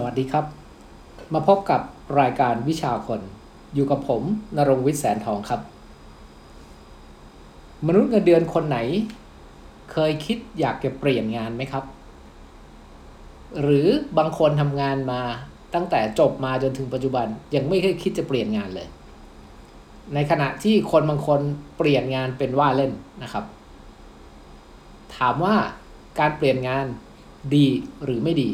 [0.00, 0.46] สวัสดีครับ
[1.34, 1.80] มาพบกับ
[2.20, 3.20] รายการวิชาคน
[3.74, 4.22] อยู่กับผม
[4.56, 5.60] นรงวิทย์แสนทองครับ
[7.86, 8.78] มนุษย์เงินเดือนคนไหน
[9.92, 11.84] เคยคิดอยากจะเปลี่ยนงานไหมครับ
[13.62, 13.86] หรือ
[14.18, 15.20] บางคนทำงานมา
[15.74, 18.88] ตั้งแต่จบมาจนถึงปัจจุบันยังไม่เคยคิดจะเปลี่ยนงานเลย
[20.14, 21.40] ในขณะที่คนบางคน
[21.78, 22.92] เปลี่ยนงานเป็นว่าเล่น
[23.22, 23.44] นะครับ
[25.16, 25.56] ถามว่า
[26.18, 26.86] การเปลี่ยนงาน
[27.54, 27.66] ดี
[28.06, 28.50] หรือไม่ดี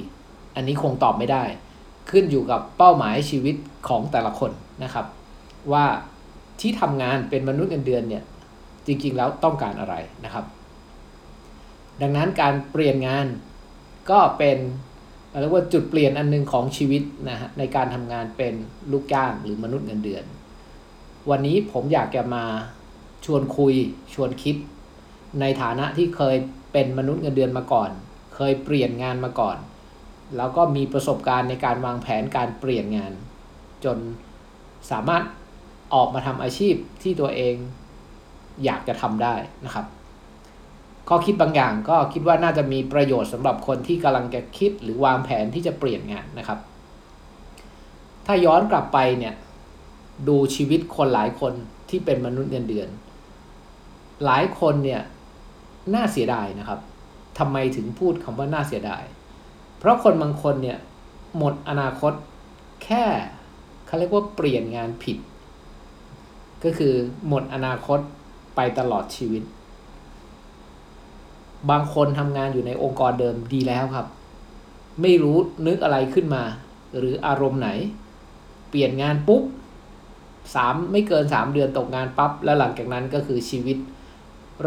[0.55, 1.45] อันนี้คงตอบไม่ได้
[2.11, 3.57] ขึ้นอยู่กับเป้าหมายชีวิต
[3.89, 4.51] ของแต่ละคน
[4.85, 5.07] นะครับ
[5.73, 5.85] ว่า
[6.61, 8.25] ที่ทำงานเป็นมนุษย์เงินเดือนเนี่ย
[8.87, 9.95] จริงๆแล้วต้องการอะไร
[10.25, 10.45] นะครับ
[12.03, 13.27] ดังนั้นการเปลี่ยนงาน
[14.11, 14.59] ก็เป็น
[15.41, 18.55] เรียกว่าจุดเปลี่ยนอันหนึงของชีวิตนะฮะในการทำงานเป็น
[18.93, 20.25] ลูกจ้างหรือมนุษย์เงินเดือน
[21.31, 22.45] วันนี้ผมอยากจะมา
[23.25, 23.75] ชวนคุย
[24.15, 24.57] ชวนคิด
[25.41, 26.37] ในฐานะที่เคย
[26.73, 27.91] เป็นมนุษย์เงินเดือนมาก่อน
[28.35, 29.57] เคยเปลี่ยนงานมาก่อน
[30.37, 33.13] แล้วก็มีประสบการณ์ในการวางแผนการเปลี่ยนงาน
[33.85, 33.99] จน
[34.91, 35.23] สามารถ
[35.95, 37.55] ออกมาทำอาชีพที่ตัวเอง
[38.65, 39.87] อยากจะทำได้นะครับ
[41.09, 46.59] ข้อคิดบางอย่างก็คิดว่าน่าจะมีประโยชน์สำหรับคนที่กำลังจะคิดหรือวางแผนที่จะเปลี่ยนงานนะครับ
[48.27, 49.35] ถ้าย้อนกลับไปเนี่ย
[50.29, 51.53] ดูชีวิตคนหลายคน
[51.91, 52.89] ที่เป็นมนุษย์เงินเดือน
[54.25, 55.03] หลายคนเนี่ย
[55.95, 56.81] น่าเสียดายนะครับ
[57.39, 59.03] ทำไมถึงพูดคำว่าน่าเสียดาย
[59.85, 60.79] เพราะคนบางคนเนี่ย
[61.39, 62.13] หมดอนาคต
[62.85, 63.05] แค่
[63.87, 65.17] เขาเรียกว่าเปลี่ยนงานผิด
[66.65, 66.95] ก็คือ
[67.29, 67.99] หมดอนาคต
[68.57, 69.43] ไปตลอดชีวิต
[71.71, 74.07] บางคนทำงานอยู่ในองค์กรเดิมดีแล้วครับ
[75.03, 76.43] ไม่รู้นึกอะไรขึ้นมา
[76.99, 77.71] หรืออารมณ์ไหน
[78.71, 79.43] เปลี่ยนงานปุ๊บ
[80.55, 83.77] สามไม่เกินสามเดือนตกงานปับ๊บแล้วหลังจากนั้นก็คือชีวิต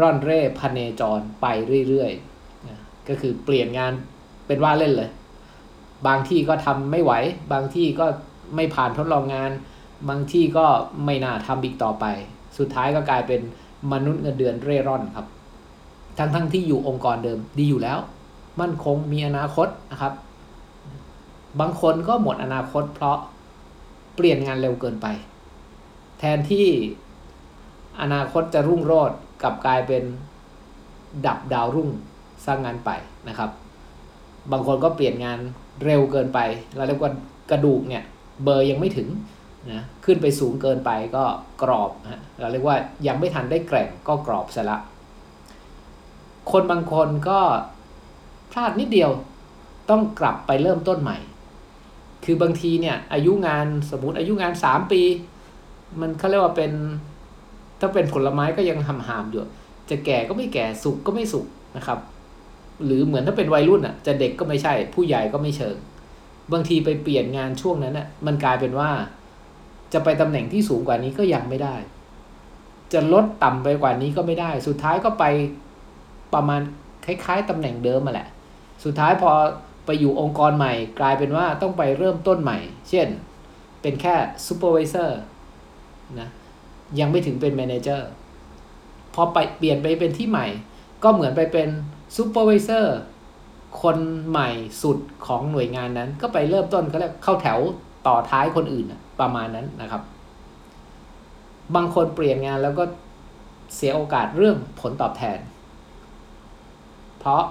[0.02, 1.46] ่อนเร่พเนจรไป
[1.88, 3.94] เรื่อยๆ ก็คือเปลี่ยนงาน
[4.48, 5.10] เป็นว่าเล่นเลย
[6.06, 7.12] บางที่ก็ทำไม่ไหว
[7.52, 8.06] บางที่ก็
[8.54, 9.50] ไม่ผ่านทดลองงาน
[10.08, 10.66] บางที่ก็
[11.04, 12.04] ไม่น่าทำอีกต่อไป
[12.58, 13.40] สุดท้ายก็กลายเป็น
[13.92, 15.26] มนุษย์เงินเดือนเร่ร่อนครับ
[16.18, 17.98] ทั้งทั้งที่อยู่องค์กรเดิมดีอยู่แล้ว
[18.60, 20.12] มั่นคงมีอนาคตนะครับ
[21.60, 23.18] บางคนก็หมดอนาคต เพราะ
[24.16, 25.06] เปลี่ยนงานเร็วเกินไป
[26.18, 26.66] แทนที่
[28.00, 30.02] อนาคตจะรุ่งโรจน์กลับกลายเป็น
[31.26, 31.88] ดับดาวรุ่ง
[32.46, 32.90] สร้างงานไป
[33.28, 33.50] นะครับ
[34.52, 35.38] บางคนก็เปลี่ยนงาน
[35.84, 36.38] เร็วเกินไป
[36.76, 37.10] เราเรียกว่า
[37.50, 38.02] กระดูกเนี่ย
[38.44, 39.08] เบอร์ยังไม่ถึง
[39.72, 41.24] นะขึ้นไปสูงเกินไปก็
[41.62, 42.76] กรอบนะเราเรียกว่า
[43.06, 44.78] ยังไม่ทันได้แกร่งก็กรอบซะละ
[46.50, 47.40] คนบางคนก็
[48.50, 49.10] พลาดนิดเดียว
[49.90, 51.18] ต้องกลับไปเริ่มต้นใหม่
[52.24, 55.02] คือบางทีเนี่ยอายุงานสมมติอายุงานสามปี
[56.00, 56.72] มันเขาเรียกว่าเป็น
[57.80, 59.42] ถ้าเป็นผลไม้ก็ยังหำหามอยู่
[59.90, 61.98] จะแก่ก็ไม่แก่สุกก็ไม่สุกนะครับ
[62.84, 65.76] หรือเหมือนถ้าเป็นวัยรุ่นอะ จะเด็กก็ไม่ใช่ ผู้ใหญ่ก็ไม่เชิง
[66.52, 68.90] บางทีไปเปลี่ยนงานช่วงนั้นอะ มันกลายเป็นว่า
[69.92, 71.76] จะไปตำแหน่งที่สูงกว่านี้ก็ยังไม่ได้
[72.92, 75.24] จะลดต่ำไปกว่านี้ก็ไม่ได้ สุดท้ายก็ไป
[76.34, 76.60] ประมาณ
[77.04, 78.28] คล้ายๆตำแหน่งเดิมมาแหละ
[78.84, 79.30] สุดท้ายพอ
[79.86, 82.58] ไปอยู่องค์กรใหม่ กลายเป็นว่าต้องไปเริ่มต้นใหม่
[82.90, 83.08] เช่น
[83.82, 84.14] เป็นแค่
[84.46, 85.20] supervisor
[86.20, 86.28] นะ
[87.00, 88.08] ยังไม่ถึงเป็น manager
[89.14, 90.46] พอไปเปลี่ยนไปเป็นที่ใหม่
[91.02, 91.68] ก็เหมือนไปเป็น
[92.16, 92.98] supervisor
[93.82, 93.98] คน
[94.28, 94.50] ใหม่
[94.82, 97.58] สุดของหน่วยงานนั้น ก็ไปเริ่มต้นเขาเรียกเข้าแถว
[98.06, 98.86] ต่อท้ายคนอื่น
[99.20, 100.02] ประมาณนั้นนะครับ
[101.74, 102.84] บางคนเปลี่ยนงานแล้วก็
[103.74, 105.38] เสียโอกาสเรื่องผลตอบแทน
[107.18, 107.42] เพราะ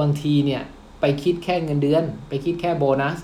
[0.00, 0.62] บางทีเนี่ย
[1.00, 3.18] ไปคิดแค่เงินเดือน ไปคิดแค่โบนัส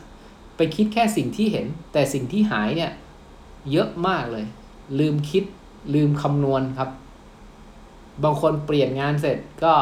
[0.56, 2.92] ไปคิดแค่สิ่งที่เห็น แต่สิ่งที่หายเนี่ย
[3.70, 4.46] เยอะมากเลย
[4.98, 5.44] ลืมคิด
[5.94, 6.90] ลืมคำนวณครับ
[8.24, 9.74] บางคนเปลี่ยนงานเสร็จก็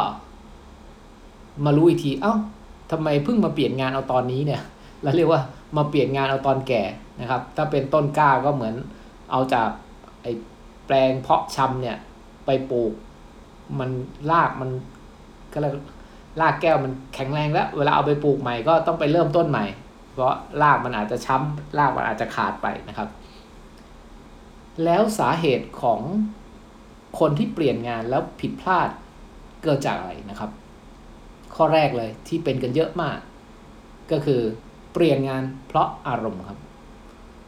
[1.64, 2.34] มารู้อีกที เอา้า
[2.90, 4.62] ทำไมเพิ่งมาเปลี่ยนงานเอาตอนนี้เนี่ย
[5.02, 5.42] เราเรียกว่า
[5.76, 6.82] มาเปลี่ยนงานเอาตอนแก่
[7.20, 8.74] นะครับ ถ้าเป็นต้นกล้าก็เหมือน
[9.30, 9.68] เอาจาก
[10.22, 10.32] ไอ้
[10.86, 11.96] แปลงเพาะชำเนี่ย
[12.46, 12.92] ไปปลูก
[13.78, 13.90] มัน
[14.30, 14.70] รากมัน
[15.52, 15.72] ก็เลย
[16.40, 19.64] รากแก้วมันแข็งแรงแล้ว เวลาเอาไปปลูกใหม่ก็ต้องไปเริ่มต้นใหม่
[20.12, 23.08] เพราะรากมันอาจจะช้ำรากมันอาจจะขาดไปนะครับ
[24.84, 26.00] แล้วสาเหตุของ
[27.18, 28.88] คนที่เปลี่ยนงานแล้วผิดพลาด
[29.62, 30.50] เกิดจากอะไรนะครับ
[31.54, 33.18] ข้อแรกเลยที่เป็นกันเยอะมาก
[34.10, 34.40] ก็คือ
[34.92, 36.58] เปลี่ยนงานเพราะอารมณ์ครับ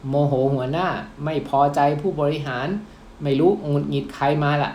[0.09, 0.87] โมโหหัวหน้า
[1.25, 2.67] ไม่พอใจผู้บริหาร
[3.23, 4.71] ไม่รู้งุดหงิดใครมาละ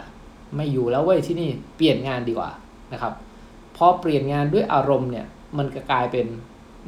[0.56, 2.50] ไม่อยู่แล้วเว้ยที่นี่เปลี่ยนงานดีกว่า
[2.92, 3.12] นะครับ
[3.76, 5.26] พอเปลี่ยนงานด้วยอารมณ์เนี่ย
[5.58, 6.26] มันก็กลายเป็น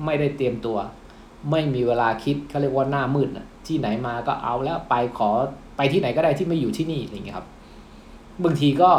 [0.04, 0.78] ไม่ได้เตรียมตัว
[1.50, 5.30] ไม่มีเวลาคิดเขาเรียกว่าหน้ามืดนะที่ไหนมาก็เอาแล้วไปขอ
[5.76, 7.48] ไปที่ไหนก็ได้ที่ไม่อยู่ที่นี่อะไรเงี้ยครับ
[8.44, 8.90] บางทีก็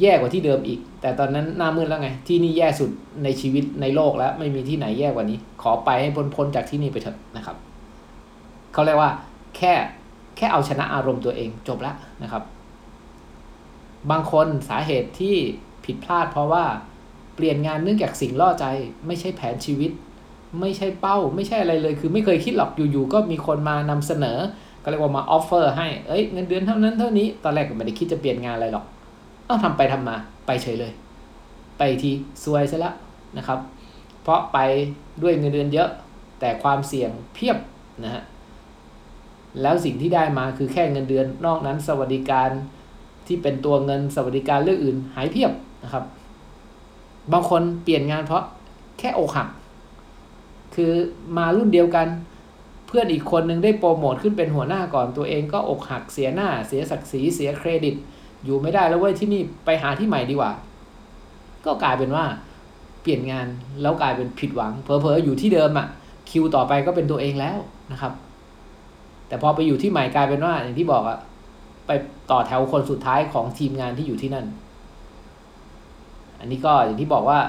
[0.00, 2.90] แย่กว่าที่เดิมอีก แต่ตอนนั้นหน้ามืดแล้วไง ที่นี่แย่สุด
[3.24, 7.56] ในชีวิตในโลกแล้ว ไม่มีที่ไหนแย่กว่านี้ ขอไปให้พ้นพ้นจากที่นี่ไปเถอะนะครับ
[8.72, 9.10] เขาเรียกว่า
[9.56, 9.72] แค่
[10.36, 12.42] แค่เอาชนะอารมณ์ตัวเองจบแล้วนะครับ
[14.10, 15.36] บางคนสาเหตุที่
[15.84, 16.64] ผิดพลาด เพราะว่า
[17.34, 18.64] เปลี่ยนงานเนื่องจากสิ่งล่อใจ
[19.06, 19.90] ไม่ใช่แผนชีวิต
[20.60, 24.38] ไม่ใช่เป้า ไม่ใช่อะไรเลย คือไม่เคยคิดหรอกอยู่ๆก็มีคนมานำเสนอ
[24.82, 28.84] ก็เรียกว่ามาออฟเฟอร์ให้เอ้ยเงินเดือนเท่านั้นเท่านี้ตอนแรกก็ไม่ได้คิดจะเปลี่ยนงานอะไรหรอก
[29.46, 30.16] เอ้าทำไปทำมา
[30.46, 30.92] ไปเฉยเลย
[31.78, 32.10] ไปที
[32.44, 32.94] ซวยซะแล้ว
[33.36, 33.58] นะครับ
[34.22, 34.58] เพราะไป
[35.22, 35.88] ด้วยเงินเดือนเยอะ
[36.40, 37.58] แต่ความเสี่ยงเพียบ
[38.04, 38.22] นะฮะ
[39.62, 42.50] แล้วสิ่งที่ได้มาคือแค่เงินเดือนนอกนั้นสวัสดิการ
[43.26, 45.52] ที่เป็นตัวเงินสวัสดิการเรื่องอื่นหายเพียบ
[45.84, 46.04] นะครับ
[47.32, 48.44] บางคนเปลี่ยนงานเพราะ
[48.98, 49.48] แค่อกหัก
[50.74, 50.92] คือ
[51.36, 52.08] มารุ่นเดียวกัน
[52.86, 57.94] เพื่อนอีกคนนึงได้โปรโมทขึ้นเป็นหัวหน้าก่อนตัวเองก็อกหักเสียหน้า เสียศักดิ์ศรีเสียเครดิต
[58.46, 60.52] อยู่ไม่ได้แล้วเว้ยที่นี่ไปหาที่ใหม่ดีกว่า
[61.64, 62.24] ก็กลายเป็นว่า
[63.02, 63.46] เปลี่ยนงาน
[63.82, 65.86] แล้วกลายเป็นผิดหวังเพอเพออยู่ที่เดิมอะ่ะ
[66.30, 67.58] คิวต่อไปก็เป็นตัวเองแล้ว
[67.92, 68.12] นะครับ
[69.28, 71.18] แต่พอไปอยู่ที่ใหม่กลายเป็นว่า อย่างที่บอกอะ
[71.86, 71.90] ไป
[72.30, 74.46] ต่อแถวคนสุดท้ายของทีมงานที่อยู่ที่นั่น
[76.40, 77.40] อันนี้ก็อย่างที่บอกว่า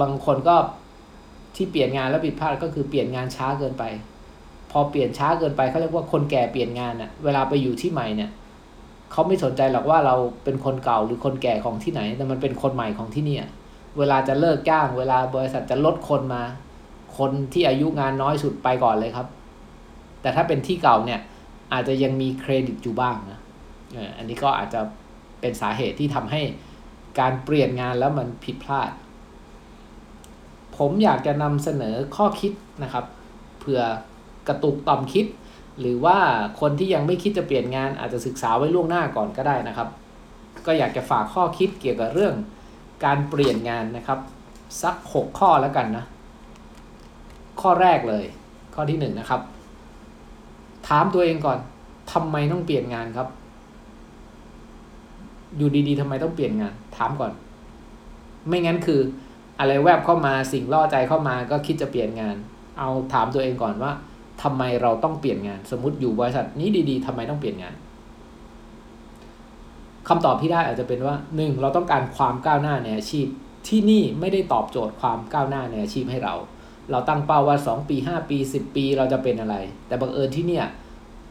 [0.00, 0.56] บางคนก็
[1.56, 3.84] ที่เปลี่ยนงานแล้วผิดพลาดก็คือเปลี่ยนงานช้าเกินไป
[4.70, 8.30] พอเปลี่ยนช้าเกินไปเขาเรียกว่าคนแก่เปลี่ยนงานอะ เวลาไปอยู่ที่ใหม่เนี่ย
[9.12, 10.14] เขาไม่สนใจหรอกว่าเรา
[10.44, 13.38] เป็นคนเก่าหรือคนแก่ของที่ไหน แต่มันเป็นคนใหม่ของที่นี่
[13.98, 16.42] เวลาจะเลิกจ้าง เวลาบริษัทจะลดคนมา
[17.18, 19.26] คนที่อายุงานน้อยสุดไปก่อนเลยครับ
[20.22, 21.20] แต่ถ้าเป็นที่เก่าเนี่ย
[21.72, 23.38] อาจจะยังมีเครดิตอยู่บ้างนะ
[24.16, 24.80] อันนี้ก็อาจจะ
[25.40, 26.42] เป็นสาเหตุที่ทำให้
[27.20, 28.90] การเปลี่ยนงานแล้วมันผิดพลาด
[30.76, 32.52] ผมอยากจะนำเสนอข้อคิด
[32.82, 33.04] นะครับ
[33.58, 33.80] เผื่อ
[34.48, 35.26] กระตุกต่อมคิด
[35.80, 36.18] หรือว่า
[36.60, 39.88] คนที่ยังไม่คิดจะเปลี่ยนงานอาจจะศึกษาไว้ล่วงหน้าก่อนก็ได้นะครับ
[40.66, 42.34] ก็อยากจะฝากข้อคิดเกี่ยวกับเรื่อง
[43.04, 44.18] การเปลี่ยนงานนะครับ
[44.82, 46.04] สัก 6 ข้อแล้วกันนะ
[47.60, 48.24] ข้อแรกเลย
[48.74, 49.40] ข้อที่1นนะครับ
[50.88, 51.58] ถามตัวเองก่อน
[52.12, 53.28] ทำไมต้องเปลี่ยนงานครับ
[55.56, 57.32] อยู่ดีๆทำไมต้องเปลี่ยนงาน ถามก่อน
[58.48, 59.00] ไม่งั้นคือ
[59.58, 62.36] อะไรแวบเข้ามาสิ่งล่อใจเข้ามาก็คิดจะเปลี่ยนงาน
[62.78, 63.92] เอาถามตัวเองก่อนว่า
[64.42, 67.74] ทำไมเราต้องเปลี่ยนงาน สมมติอยู่บริษัทนี้ดีๆทำไมต้องเปลี่ยนงาน
[70.08, 73.26] คำตอบที่ได้อาจจะเป็นว่าหนึ่งเราต้องการความก้าวหน้าในอาชีพ
[73.68, 76.34] ที่นี่ไม่ได้ตอบโจทย์ความก้าวหน้าในอาชีพให้เรา
[76.90, 79.56] เราตั้งเป้าว่า 2 ปี 5 ปี 10 ปีเราจะเป็นอะไร
[79.86, 80.66] แต่บังเอิญที่เนี่ย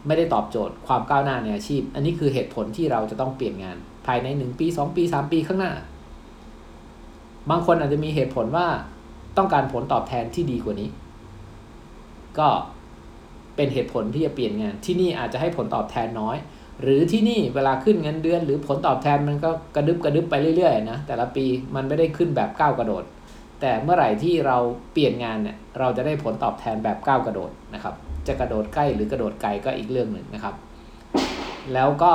[0.07, 5.71] ไม่ได้ตอบโจทย์ความก้าวหน้าในอาชีพ อันนี้คือเหตุผลที่เราจะต้องเปลี่ยนงาน ภายใน 1 ปี 2 ปี 3 ปีข้างหน้า
[7.49, 8.67] บางคนอาจจะมีเหตุผลว่า
[9.37, 10.89] ต้องการผลตอบแทนที่ดีกว่านี้
[12.39, 12.47] ก็
[13.59, 16.37] เป็นเหตุผลที่จะเปลี่ยนงาน ที่นี่อาจจะให้ผลตอบแทนน้อย
[16.81, 21.45] หรือที่นี่เวลาขึ้นเงินเดือน หรือผลตอบแทนมันก็กระดึบกระดึบไปเรื่อยๆนะแต่ละปี
[21.75, 23.03] มันไม่ได้ขึ้นแบบก้าวกระโดด
[23.61, 24.57] แต่เมื่อไหร่ที่เรา
[24.93, 27.95] เปลี่ยนงานเนี่ยเราจะได้ผลตอบแทนแบบก้าวกระโดดนะครับ
[28.27, 30.55] จะกระโดดใกล้หรือกระโดดไกลก็อีกเรื่องหนึ่งนะครับ
[31.73, 32.13] แล้วก็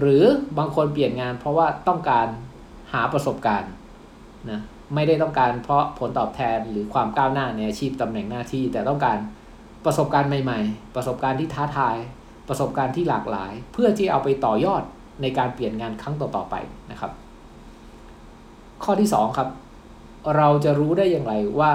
[0.00, 0.24] หรือ
[0.58, 2.26] บางคนเปลี่ยนงานเพราะว่าต้องการ
[2.92, 3.70] หาประสบการณ์
[4.50, 4.60] นะ
[4.94, 9.18] ไม่ได้ต้องการเพราะผลตอบแทนหรือความก้าวหน้าในอาชีพตำแหน่งหน้าที่ แต่ต้องการ
[9.86, 11.96] ประสบการณ์ใหม่ๆ ประสบการณ์ที่ท้าทาย
[12.48, 14.82] ประสบการณ์ที่หลากหลาย เพื่อที่เอาไปต่อยอด
[15.22, 16.54] ในการเปลี่ยนงานครั้งต่อๆไป
[16.90, 17.12] นะครับ
[18.84, 19.48] ข้อที่2ครับ
[20.36, 21.72] เราจะรู้ได้อย่างไรว่า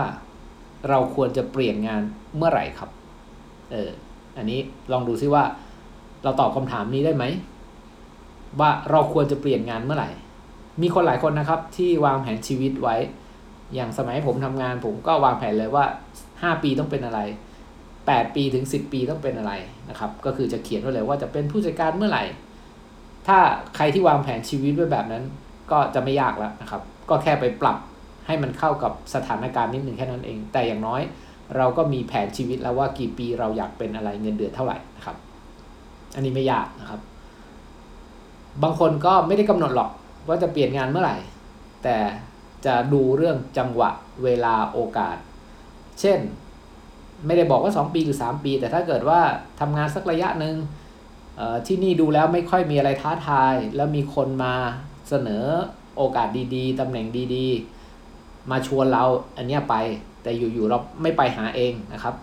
[0.89, 2.01] เราควรจะเปลี่ยนงาน
[2.36, 2.89] เมื่อไหร่ครับ
[3.72, 3.89] เออ
[4.38, 4.60] อันนี้
[4.91, 5.44] ลองดูซิว่า
[6.24, 7.24] เราตอบคำถามนี้ได้ไหม
[8.60, 10.10] ว่าเราควรจะเปลี่ยนงานเมื่อไหร่
[10.82, 12.96] มีคนหลายคนนะครับ ที่วางแผนชีวิตไว้
[13.74, 15.86] อย่างสมัยผมทำงานผมก็วางแผนเลยว่า
[16.24, 17.20] 5 ปีต้องเป็นอะไร
[18.15, 19.53] 8 ปีถึง 10 ปีต้องเป็นอะไร
[19.89, 22.24] นะครับ ก็คือจะเขียนไว้เลยว่าจะเป็นผู้จัดการเมื่อไหร่
[23.27, 23.38] ถ้า
[23.75, 25.24] ใครที่วางแผนชีวิตไว้แบบนั้น
[25.72, 27.77] ก็จะไม่ยากแล้วนะครับ ก็แค่ไปปรับ
[28.27, 31.01] ให้มันเข้ากับสถานการณ์นิดหนึ่งแค่นั้นเอง แต่อย่างน้อย
[31.58, 35.15] เราก็มีแผนชีวิตแล้วว่ากี่ปีเราอยากเป็นอะไรเงินเดือนเท่าไหร่นะครับ
[36.15, 37.00] อันนี้ไม่ยากนะครับ
[38.63, 39.89] บางคนก็ไม่ได้กำหนดหรอก
[40.27, 41.18] ว่าจะเปลี่ยนงานเมื่อไหร่
[41.84, 41.98] แต่
[42.65, 43.89] จะดูเรื่องจังหวะ
[44.24, 45.18] เวลาโอกาส
[46.00, 46.20] เช่น
[47.25, 49.20] ไม่ได้บอกว่า 2 ปีหรือ 3 ปี แต่ถ้าเกิดว่า
[49.60, 50.56] ทำงานสักระยะหนึ่ง
[51.68, 54.54] ที่นี่ดูแล้วไม่ค่อยมีอะไรท้าทาย แล้วมีคนมา
[55.10, 55.46] เสนอ
[55.98, 59.04] โอกาสดีๆตำแหน่งดีๆ มาชวนเรา
[59.38, 59.75] อันนี้ไป
[60.24, 62.16] แต่อยู่ๆเราไม่ไปหาเองนะครับ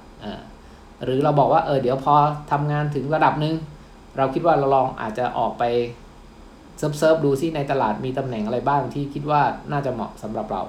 [1.05, 2.15] หรือเราบอกว่าเออเดี๋ยวพอ
[2.51, 3.55] ทำงานถึงระดับหนึ่ง
[4.17, 5.65] เราคิดว่าเราลองอาจจะออกไป
[6.79, 10.63] เซิร์ฟดูซิในตลาดมีตำแหน่งอะไรบ้างที่คิดว่าน่าจะเหมาะสำหรับเรา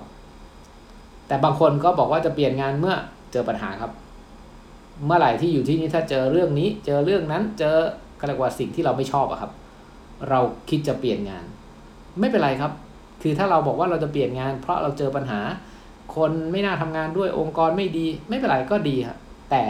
[1.28, 2.96] แต่บางคนก็บอกว่าจะเปลี่ยนงานเมื่อ
[3.32, 3.92] เจอปัญหาครับ
[5.06, 7.76] เมื่อไหร่ที่อยู่ที่นี่ถ้าเจอเรื่องนี้ เจอเรื่องนั้น เจอ
[8.20, 9.52] ก็เรียกว่าสิ่งที่เราไม่ชอบอะครับ
[10.30, 10.40] เรา
[10.70, 11.46] คิดจะเปลี่ยนงาน
[12.20, 12.72] ไม่เป็นไรครับ
[13.22, 15.40] คือถ้าเราบอกว่าเราจะเปลี่ยนงาน เพราะเราเจอปัญหา
[16.16, 19.18] คนไม่น่าทำงานด้วยองค์กรไม่ดี ไม่เป็นไรก็ดีครับ
[19.52, 19.64] แต่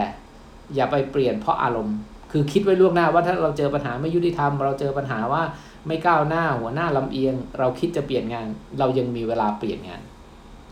[0.76, 1.98] อย่าไปเปลี่ยนเพราะอารมณ์
[2.32, 5.44] คือคิดไว้ล่วงหน้าว่าถ้าเราเจอปัญหาไม่ยุติธรรม เราเจอปัญหาว่า
[5.88, 8.46] ไม่ก้าวหน้าหัวหน้าลำเอียง เราคิดจะเปลี่ยนงาน
[8.80, 10.02] เรายังมีเวลาเปลี่ยนงาน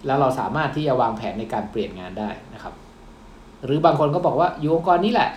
[0.05, 2.73] แล้วเราสามารถที่จะวางแผนในการเปลี่ยนงานได้นะครับ
[3.65, 5.29] หรือบางคนก็บอกว่าอยู่องค์กรนี้แหละ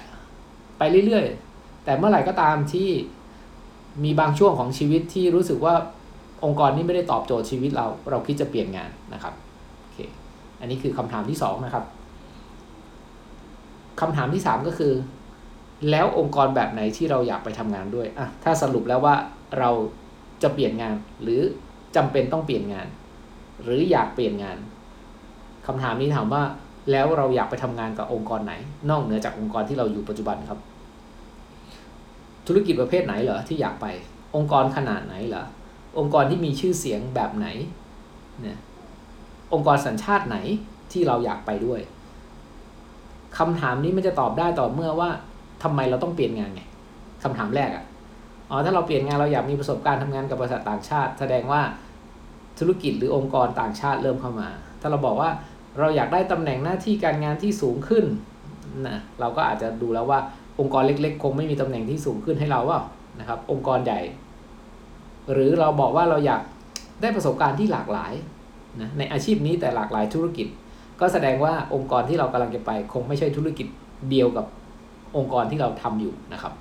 [0.79, 2.89] ไปเรื่อยๆ แต่เมื่อไหร่ก็ตามที่
[4.05, 5.75] มีบางช่วงของชีวิตที่รู้สึกว่า
[6.45, 9.35] องค์กรนี้ไม่ได้ตอบโจทย์ชีวิตเรา เราคิดจะเปลี่ยนงานนะครับ
[9.81, 9.99] โอเค
[10.61, 11.85] อันนี้คือคำถามที่สองนะครับ
[14.01, 14.93] คำถามที่สามก็คือ
[15.91, 19.15] แล้วองค์กรแบบไหนที่เราอยากไปทำงานด้วยอะถ้าสรุปแล้วว่า
[19.59, 19.71] เรา
[20.43, 21.41] จะเปลี่ยนงาน หรือ
[21.97, 22.87] จำเป็นต้องเปลี่ยนงาน
[23.63, 24.57] หรืออยากเปลี่ยนงาน
[25.67, 26.43] คำถามนี้ถามว่า
[26.91, 28.53] แล้วเราอยากไปทำงานกับองค์กรไหน
[28.91, 30.59] นอกเหนือจากองค์กรที่เราอยู่ปัจจุบันครับ
[32.47, 33.87] ธุรกิจประเภทไหนเหรอที่อยากไป
[34.37, 35.45] องค์กรขนาดไหนเหรอ
[35.99, 37.47] องค์กรที่มีชื่อเสียงแบบไหน
[38.43, 38.59] เนี่ย
[39.53, 40.37] องค์กรสัญชาติไหน
[40.93, 41.81] ที่เราอยากไปด้วย
[43.39, 45.11] คำถามนี้มันจะตอบได้ต่อเมื่อว่า
[45.63, 46.63] ทำไมเราต้องเปลี่ยนงานไง
[47.23, 47.85] คำถามแรกอะ่ะ
[48.51, 51.63] อ๋อถ้าเราเปลี่ยนงานเราอยากมีประสบการณ์ทำงานกับบริษัทต่างชาติ แสดงว่า
[52.59, 54.49] ธุรกิจหรือองค์กรต่างชาติเริ่มเข้ามา
[54.81, 55.31] ถ้าเราบอกว่า
[55.79, 58.05] เราอยากได้ตำแหน่งหน้าที่การงานที่สูงขึ้น
[58.89, 60.19] นะเราก็อาจจะดูแล้วว่า
[60.61, 62.81] องค์กรเล็ก ๆ คงไม่มีตำแหน่งที่สูงขึ้นให้เราว่า
[63.21, 64.01] นะครับ องค์กรใหญ่
[65.33, 66.43] หรือเราบอกว่าเราอยาก
[67.03, 68.13] ได้ประสบการณ์ที่หลากหลาย
[68.81, 70.47] นะในอาชีพนี้แต่หลากหลายธุรกิจ
[71.01, 73.67] ก็แสดงว่าองค์กรที่เรากำลังจะไป คงไม่ใช่ธุรกิจ
[74.11, 74.47] เดียวกับ
[75.17, 76.53] องค์กรที่เราทำอยู่นะครับ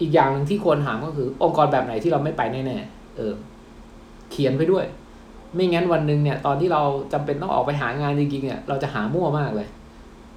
[0.00, 3.32] อีกอย่างหนึ่งที่ควรถามก็คือ องค์กรแบบไหนที่เราไม่ไปแน่ๆเออ
[4.30, 4.84] เขียนไปด้วย
[5.54, 9.68] ไม่งั้นวันหนึ่งเนี่ยตอนที่เราจำเป็นต้องออกไปหางานจริงๆเนี่ยเราจะหามั่วมากเลย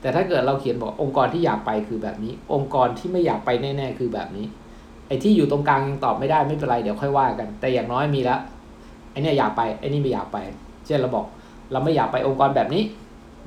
[0.01, 4.45] แต่ถ้าเกิดเราเขียนบอกองค์กรที่อยากไปคือแบบนี้ องค์กรที่ไม่อยากไปแน่ๆคือแบบนี้
[5.07, 8.39] ไอ้ที่อยู่ตรงกลางยังตอบไม่ได้ไม่เป็นไรเดี๋ยวค่อยว่ากัน แต่อย่างน้อยมีล้ว
[9.11, 10.37] ไอ้นี่อยากไปไอ้นี่ไม่อยากไป
[10.85, 11.25] เช่นเราบอก
[11.71, 12.83] เราไม่อยากไปองค์กรแบบนี้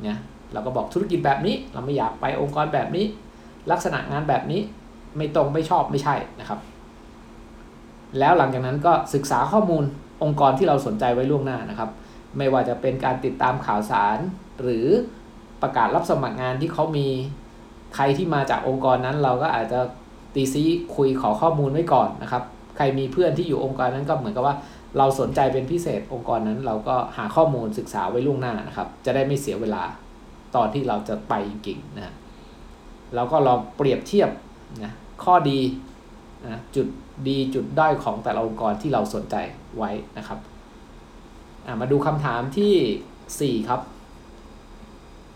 [0.05, 0.19] เนี่ย
[0.53, 3.05] เราก็บอกธุรกิจแบบนี้ เราไม่อยากไปองค์กรแบบนี้
[3.71, 4.61] ลักษณะงานแบบนี้
[5.17, 6.59] ไม่ตรงไม่ชอบไม่ใช่นะครับ
[8.19, 9.85] แล้วหลังจากนั้นก็ศึกษาข้อมูล
[10.23, 11.91] องค์กรที่เราสนใจไว้ล่วงหน้านะครับ
[12.37, 14.19] ไม่ว่าจะเป็นการติดตามข่าวสาร
[14.63, 14.87] หรือ
[15.63, 17.09] ประกาศรับสมัครงานที่เขามี
[17.95, 19.81] ใครที่มาจากองค์กรนั้นเราก็อาจจะ
[20.35, 20.63] ตีซี
[20.97, 22.43] คุยขอข้อมูลไว้ก่อนนะครับ
[22.77, 24.57] ใครมีเพื่อนที่อยู่องค์กรนั้นก็เหมือนกับว่า
[24.99, 29.83] เราสนใจเป็นพิเศษองค์กรนั้น เราก็หาข้อมูลศึกษาไว้ล่วงหน้านะครับ จะได้ไม่เสียเวลา
[30.57, 32.15] ตอนที่เราจะไปจริงๆนะ
[33.15, 34.31] เราก็ลองเปรียบเทียบ
[34.85, 34.93] นะ
[35.25, 35.59] ข้อดี
[36.53, 36.87] นะจุด
[37.29, 39.37] ดีจุดด้อยของแต่ละองค์กรที่เราสนใจ
[39.77, 40.39] ไว้นะครับ
[41.81, 43.81] มาดูคำถามที่ 4 ครับ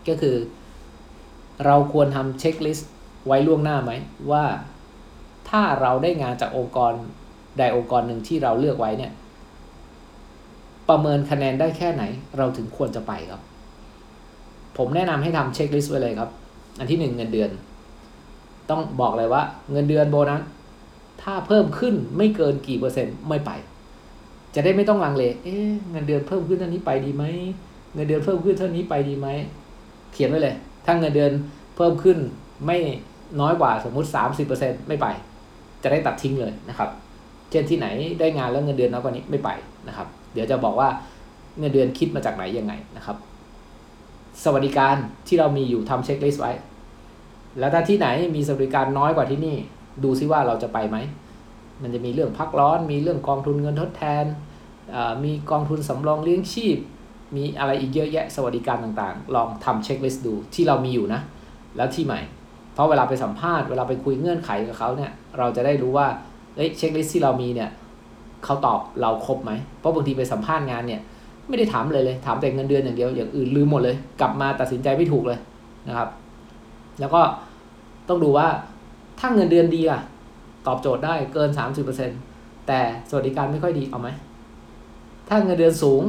[0.07, 0.35] ก็คือ
[1.65, 2.89] เราควรทำ checklist
[3.27, 3.91] ไว้ล่วงหน้าไหม
[4.31, 4.45] ว่า
[5.49, 6.93] ถ้าเราได้งานจากองค์กร
[7.57, 9.11] ใดองค์กรหนึ่งที่เราเลือกไว้เนี่ย
[10.89, 12.03] ประเมินคะแนนได้แค่ไหน
[12.37, 13.41] เราถึงควรจะไปครับ
[14.77, 16.29] ผมแนะนำให้ทำ checklist ไว้เลยครับ
[16.79, 17.49] อันที่หนึ่งเงินเดือน
[18.69, 19.41] ต้องบอกเลยว่า
[19.71, 20.41] เงินเดือนโบนัส
[21.21, 23.51] ถ้าเพิ่มขึ้นไม่เกินกี่เปอร์เซ็นต์ไม่ไป
[24.55, 27.23] จะได้ไม่ต้องลังเลเอ๊ะเงินเดือนเพิ่มขึ้นเท่านี้ไปดีไหม
[27.95, 29.27] เงินเดือนเพิ่มขึ้นเท่านี้ไปดีไหม
[30.13, 31.31] เขียนไว้เลย ถ้าเงินเดือน
[31.75, 32.17] เพิ่มขึ้น
[32.65, 32.77] ไม่
[33.41, 35.07] น้อยกว่าสมมุติสามสิบเปอร์เซ็นไม่ไป
[35.83, 36.89] จะได้ตัดทิ้งเลยนะครับ
[37.49, 37.87] เช่นที่ไหน
[38.19, 39.49] ได้งานแล้วเงินเดือนน้อยกว่านี้ไม่ไป
[39.87, 40.89] นะครับ เดี๋ยวจะบอกว่า
[41.59, 43.17] เงินเดือนคิดมาจากไหนยังไงนะครับ
[44.43, 44.95] สวัสดิการ
[45.27, 46.51] ที่เรามีอยู่ทำ checklist ไว้
[47.59, 49.57] แล้วถ้าที่ไหนมีสวัสดิการน้อยกว่าที่นี่
[50.03, 50.97] ดูซิว่าเราจะไปไหม
[51.81, 54.25] มันจะมีเรื่องพักร้อน มีเรื่องกองทุนเงินทดแทน
[55.23, 56.77] มีกองทุนสำรองเลี้ยงชีพ
[57.35, 61.21] มีอะไรอีกเยอะแยะสวัสดิการต่างๆ ลองทำ checklist ดูที่เรามีอยู่นะ
[61.77, 62.21] แล้วที่ใหม่
[62.73, 66.07] เพราะเวลาไปสัมภาษณ์เวลาไปคุยเงื่อนไขกับเขาเนี่ย เราจะได้รู้ว่า
[66.55, 67.69] เอ้ย checklist ที่เรามีเนี่ย
[68.43, 71.01] เขาตอบเราครบไหม เพราะบางทีไปสัมภาษณ์งานเนี่ย
[71.47, 75.39] ไม่ได้ถามเลยเลย ถามแต่เงินเดือนอย่างเดียว อย่างอื่นลืมหมดเลย กลับมาตัดสินใจไม่ถูกเลย
[75.87, 76.09] นะครับ
[76.99, 77.21] แล้วก็
[78.07, 78.47] ต้องดูว่า
[79.23, 79.99] ถ้าเงินเดือนดีล่ะ
[80.67, 81.49] ตอบโจทย์ได้เกิน
[82.09, 84.09] 30%แต่สวัสดิการไม่ค่อยดีเอาไหม
[85.29, 86.01] ถ้าเงินเดือนสูง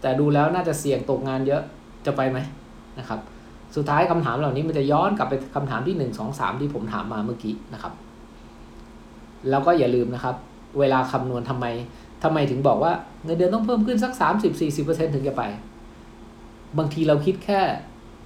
[0.00, 1.62] แต่ดูแล้วน่าจะเสี่ยงตกงานเยอะ
[2.06, 2.38] จะไปไหม
[2.98, 3.20] นะครับ
[3.76, 7.92] สุดท้ายคำถามเหล่านี้มันจะย้อนกลับไปคำถามที่หนึ่งสองสามที่ผมถามมาเมื่อกี้นะครับ
[9.50, 10.36] แล้วก็อย่าลืมนะครับ
[10.78, 11.66] เวลาคำนวณทำไม
[12.22, 12.92] ทำไมถึงบอกว่า
[13.24, 15.42] เงินเดือนต้องเพิ่มขึ้นสักสามสิบสี่สิบเปอร์เซ็นถึงจะไป
[16.78, 17.60] บางทีเราคิดแค่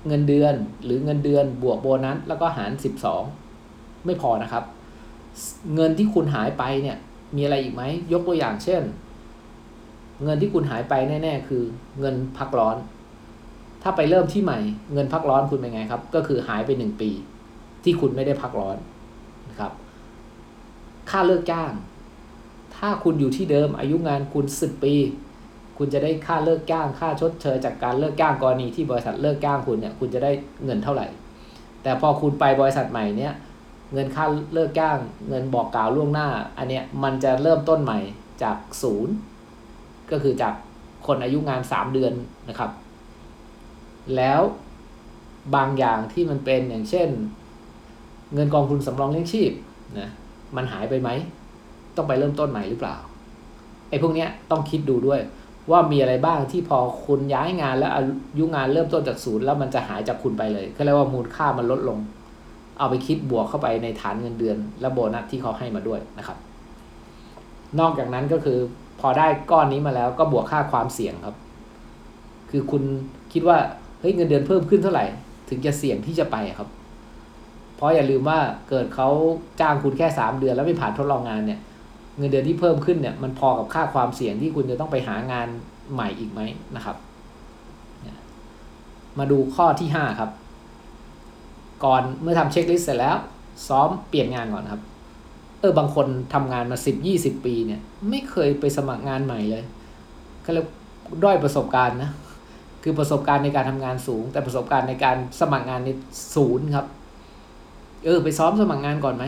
[0.08, 0.54] เงินเดือน
[0.84, 3.22] หรือเงินเดือนบวกโบนัสแล้วก็หารสิบสอง
[4.06, 4.64] ไม่พอนะครับ
[5.74, 6.96] เงินที่คุณหายไปเนี่ย
[7.36, 8.82] มีอะไรอีกไหม ยกตัวอย่างเช่น
[10.24, 11.62] เงินที่คุณหายไปแน่ๆ คือ
[12.00, 12.76] เงินพักร้อน
[13.82, 14.58] ถ้าไปเริ่มที่ใหม่
[14.92, 17.10] เงินพักร้อนคุณเป็นไงครับ ก็คือหายไปหนึ่งปี
[17.84, 18.76] ที่คุณไม่ได้พักร้อน
[19.50, 19.72] นะครับ
[21.10, 21.72] ค่าเลิกจ้าง
[22.76, 24.94] ถ้าคุณอยู่ที่เดิมอายุงานคุณสิบปี
[25.78, 30.30] คุณจะได้ค่าเลิกจ้าง ค่าชดเชยจากการเลิกจ้างกรณีที่บริษัทเลิกจ้างคุณเนี่ย คุณจะได้
[30.64, 31.06] เงินเท่าไหร่
[31.82, 33.32] แต่พอคุณไปบริษัทใหม่เนี่ย
[33.92, 36.28] เงินค่าเลิกจ้าง เงินบอกกล่าวล่วงหน้า
[36.58, 37.98] อันเนี้ยมันจะเริ่มต้นใหม่
[38.42, 39.14] จากศูนย์
[40.10, 40.54] ก็คือจาก
[41.06, 42.12] คนอายุงานสามเดือน
[42.48, 42.70] นะครับ
[44.16, 44.40] แล้ว
[45.54, 47.08] บางอย่างที่มันเป็นอย่างเช่น
[48.34, 49.52] เงินกองทุนสำรองเลี้ยงชีพ
[49.98, 50.08] นะ
[50.56, 51.08] มันหายไปไหม
[51.96, 52.96] ต้องไปเริ่มต้นใหม่หรือเปล่า
[53.90, 55.20] ไอ้พวกเนี้ยต้องคิดดูด้วย
[55.70, 58.02] ว่ามีอะไรบ้างที่พอคุณย้ายงานแล้วอา
[58.38, 61.98] ยุงานเริ่มต้นจากศูนย์แล้วมันจะหายจากคุณไปเลยก็เรียกว่ามูลค่ามันลดลง
[62.80, 66.38] เอาไปคิดบวกเข้าไปในฐานเงินเดือน และโบนัสที่เขาให้มาด้วยนะครับ
[67.80, 68.58] นอกจากนั้นก็คือ
[69.00, 71.36] พอได้ก้อนนี้มาแล้วก็บวกค่าความเสี่ยงครับ
[72.50, 72.82] คือคุณ
[73.32, 73.58] คิดว่า
[74.00, 75.04] เฮ้ยเงินเดือนเพิ่มขึ้นเท่าไหร่
[75.48, 76.68] ถึงจะเสี่ยงที่จะไปครับ
[77.76, 79.08] เพราะอย่าลืมว่าเกิดเขา
[79.60, 81.60] จ้างคุณแค่สามเดือนแล้วไม่ผ่านทดลองงานเนี่ย
[82.18, 85.48] เงินเดือนที่เพิ่มขึ้นเนี่ยมันพอกับค่าความเสี่ยงที่คุณจะต้องไปหางาน
[85.92, 86.40] ใหม่อีกไหม
[86.76, 86.96] นะครับ
[89.18, 90.30] มาดูข้อที่ห้าครับ
[91.84, 93.16] ก่อนเมื่อทำเช็คลิสต์เสร็จแล้ว
[93.68, 94.82] ซ้อมเปลี่ยนงานก่อนครับ
[95.60, 99.64] เออบางคนทำงานมาสิบยี่สิบปีเนี่ย ไม่เคยไปสมัครงานใหม่เลย
[100.42, 100.66] เขาเรียก
[101.22, 102.10] ด้อยประสบการณ์นะ
[102.82, 105.96] คือประสบการณ์ในการทำงานสูง แต่ประสบการณ์ในการสมัครงานนี่
[106.34, 106.86] ศูนย์ครับ
[108.04, 109.24] เออ ไปซ้อมสมัครงานก่อนไหม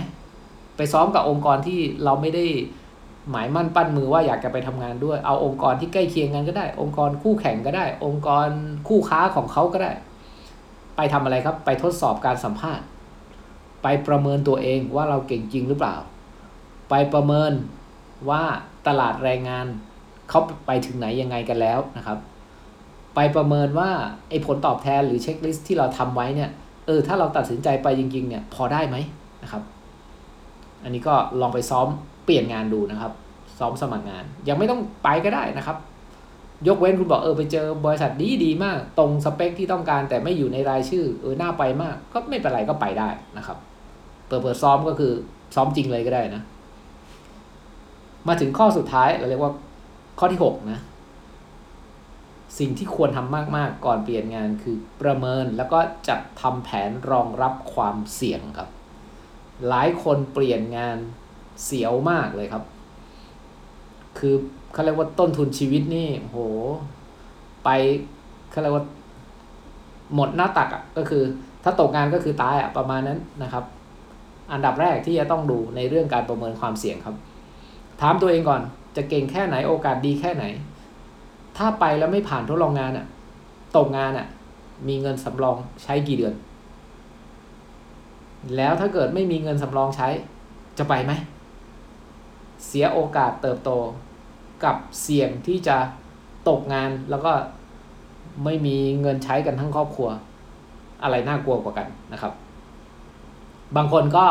[0.76, 2.44] ไปซ้อมกับองค์กรที่เราไม่ได้
[3.30, 8.48] หมายมั่นปั้นมือว่าอยากจะไปทำงานด้วย เอาองค์กรที่ใกล้เคียงกันก็ได้ องค์กรคู่แข่งก็ได้ องค์กร
[8.88, 9.92] คู่ค้าของเขาก็ได้
[10.96, 12.84] ไปทำอะไรครับ ไปทดสอบการสัมภาษณ์
[13.82, 15.96] ไปประเมินตัวเองว่าเราเก่งจริงหรือเปล่า
[16.90, 17.52] ไปประเมิน
[18.30, 18.42] ว่า
[18.86, 19.66] ตลาดแรงงาน
[20.28, 22.18] เขาไปถึงไหนยังไงกันแล้วนะครับ
[23.14, 23.90] ไปประเมินว่า
[24.28, 26.50] ไอ้ผลตอบแทนหรือเช็คลิสต์ที่เราทำไว้เนี่ย
[26.86, 28.96] เออถ้าเราตัดสินใจไปจริงๆเนี่ยพอได้ไหม
[29.42, 29.62] นะครับ
[30.82, 31.86] อันนี้ก็ลองไปซ้อม
[32.24, 33.12] เปลี่ยนงานดูนะครับ
[33.58, 35.76] ซ้อมสมัครงาน ยังไม่ต้องไปก็ได้นะครับ
[36.68, 43.58] ยกเว้นคุณบอกเออไปเจอบริษัทดีดีมาก ตรงสเปคที่ต้องการแต่ไม่อยู่ในรายชื่อเออหน้าไปมาก ก็ไม่เป็นไรก็ไปได้นะครับ
[44.26, 45.12] เปิดเปิดซ้อมก็คือ
[45.54, 46.42] ซ้อมจริงเลยก็ได้นะ
[48.28, 49.52] มาถึงข้อสุดท้ายเราเรียกว่า
[50.18, 50.80] ข้อที่หกนะ
[52.58, 58.68] สิ่งที่ควรทำมาก ๆ ก่อนเปลี่ยนงานคือประเมินแล้วก็จัดทำแผนรองรับความเสี่ยงครับ
[59.68, 60.96] หลายคนเปลี่ยนงาน
[61.64, 62.62] เสียวมากเลยครับ
[64.22, 64.36] คือ
[64.72, 66.38] เขาเรียกว่าต้นทุนชีวิตนี่โห
[67.64, 67.68] ไป
[68.50, 68.84] เขาเรียกว่า
[70.14, 71.22] หมดหน้าตักอะก็คือ
[71.64, 73.64] ถ้าตกงานก็คือตายอะประมาณนั้นนะครับ
[74.52, 77.16] อันดับแรกที่จะต้องดูในเรื่องการประเมินความเสี่ยงครับ
[78.00, 78.60] ถามตัวเองก่อน
[78.96, 80.44] จะเก่งแค่ไหนโอกาสดีแค่ไหน
[81.56, 83.06] ถ้าไปแล้วไม่ผ่านทดลองงานอะ
[83.76, 84.26] ตกงานอะ
[84.88, 86.34] มีเงินสำรองใช้กี่เดือน
[88.56, 90.08] แล้วถ้าเกิดไม่มีเงินสำรองใช้
[90.78, 91.12] จะไปไหม
[92.66, 93.70] เสียโอกาสเติบโต
[94.64, 95.76] กับเสี่ยงที่จะ
[96.48, 97.32] ตกงานแล้วก็
[98.44, 100.08] ไม่มีเงินใช้กันทั้งครอบครัว
[101.02, 102.32] อะไรน่ากลัวกว่ากันนะครับ
[103.76, 104.26] บางคนก็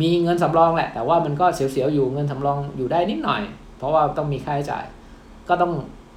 [0.00, 3.42] มีเงินสำรองแหละ แต่ว่ามันก็เสียวๆอยู่เงินสำรองอยู่ได้นิดหน่อย
[3.78, 4.84] เพราะว่าต้องมีค่าใช้จ่าย
[5.48, 5.72] ก็ต้อง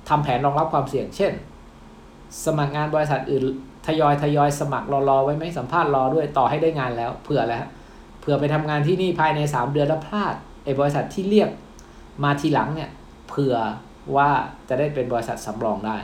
[0.10, 1.32] ทำแผนรองรับความเสี่ยง เช่น
[2.46, 3.44] สมัครงานบริษัทอื่น
[3.88, 7.64] ทยอยทยอยสมัครรอๆไว้ไหมสัมภาษณ์รอด้วยต่อให้ได้งานแล้วเผื่อแล้ว
[8.20, 11.50] เผื่อไปทำงานที่นี่ภายในสามเดือนแล้วพลาดไอ้บริษัทที่เรียก
[12.24, 12.90] มาทีหลังเนี่ย
[13.30, 13.56] เผื่อ
[14.16, 14.30] ว่า
[14.70, 15.98] จะได้เป็นบริษัทสำรองได้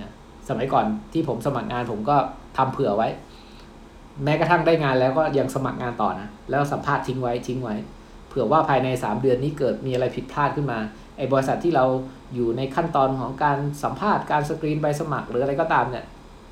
[0.00, 0.12] นะ
[0.48, 2.16] สมัยก่อนที่ผมสมัครงานผมก็
[2.56, 3.08] ทำเผื่อไว้
[4.24, 7.74] แม้กระทั่งได้งานแล้วก็ยังสมัครงานต่อนะแล้วสัมภาษณ์ทิ้งไว้ทิ้งไว้
[8.28, 10.78] เผื่อว่าภายใน 3 เดือนนี้เกิดมีอะไรผิดพลาดขึ้นมา
[11.16, 11.84] ไอ้บริษัทที่เรา
[12.34, 16.04] อยู่ในขั้นตอนของการสัมภาษณ์การสกรีนใบสมัคร หรืออะไรก็ตามเนี่ย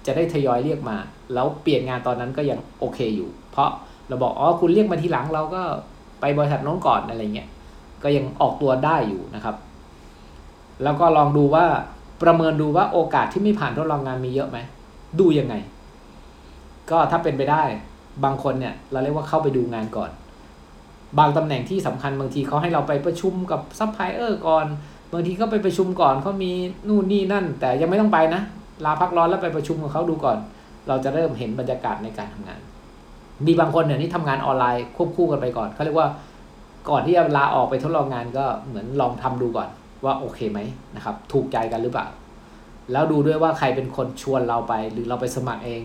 [0.06, 0.96] จะได้ทยอยเรียกมา
[1.34, 3.70] แล้วเปลี่ยนงานตอนนั้นก็ยังโอเคอยู่ เพราะ
[4.08, 5.62] เราบอกอ๋อคุณเรียกมาทีหลังเราก็
[6.20, 7.48] ไปบริษัทนั้นก่อนอะไรเงี้ย
[8.02, 9.56] ก็ยังออกตัวได้อยู่นะครับ
[10.82, 11.64] แล้วก็ลองดูว่า
[12.22, 14.58] ประเมินดูว่าโอกาสที่ไม่ผ่านทดลองงานมีเยอะไหม
[15.20, 15.54] ดูยังไง
[16.90, 17.62] ก็ถ้าเป็นไปได้
[18.24, 20.10] บางคนเนี่ยเราเรียกว่าเข้าไปดูงานก่อน
[21.18, 24.66] บางตำแหน่งที่สำคัญบางทีเขาให้เราไปประชุมกับซัพพลายเออร์ก่อน
[25.12, 26.52] บางทีก็ไปประชุมก่อนเขามี
[26.88, 28.42] นู่นนี่นั่น แต่ยังไม่ต้องไปนะ
[28.84, 30.38] ลาพักร้อนแล้วไปประชุมกับเขาดูก่อน
[30.88, 32.60] เราจะเริ่มเห็นบรรยากาศในการทำงาน
[33.46, 36.08] มีบางคนเนี่ยที่ทำงานออนไลน์ควบคู่กันไปก่อนเขาเรียกว่า
[36.88, 39.68] ก่อนที่จะลาออกไปทดลองงานก็เหมือนลองทำดูก่อน
[40.04, 40.60] ว่าโอเคไหม
[40.96, 42.06] นะครับ ถูกใจกันหรือเปล่า
[42.92, 45.82] แล้วดูด้วยว่าใครเป็นคนชวนเราไป หรือเราไปสมัครเอง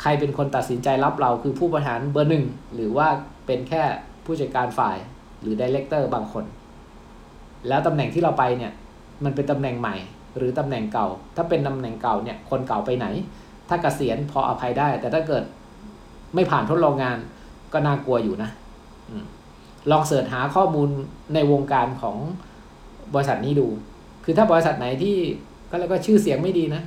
[0.00, 3.08] ใครเป็นคนตัดสินใจรับเราคือผู้บริหารเบอร์หนึ่งหรือว่า
[3.46, 3.82] เป็นแค่
[4.24, 4.96] ผู้จัดการฝ่าย
[5.40, 6.44] หรือ director บางคน
[7.68, 8.72] แล้วตำแหน่งที่เราไปเนี่ย
[9.24, 9.96] มันเป็นตำแหน่งใหม่
[10.36, 13.06] หรือตำแหน่งเก่า ถ้าเป็นตำแหน่งเก่าเนี่ยคนเก่าไปไหน
[13.68, 15.44] ถ้าเกษียณพออภัยได้ แต่ถ้าเกิด
[16.34, 17.18] ไม่ผ่านทดลองงาน
[17.72, 18.50] ก็น่ากลัวอยู่นะ
[19.10, 19.24] อืม
[19.90, 20.88] ลอง search หาข้อมูล
[21.34, 22.16] ในวงการของ
[23.14, 23.66] บริษัทนี้ดู
[24.24, 25.16] คือถ้าบริษัทไหนที่
[25.70, 26.82] ก็แล้วก็ชื่อเสียงไม่ดีนะ